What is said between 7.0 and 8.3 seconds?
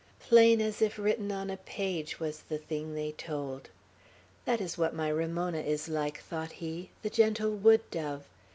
"the gentle wood dove.